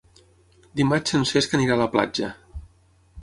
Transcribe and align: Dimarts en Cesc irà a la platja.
Dimarts 0.79 1.15
en 1.19 1.27
Cesc 1.33 1.53
irà 1.67 1.77
a 1.77 1.79
la 1.83 1.89
platja. 1.97 2.31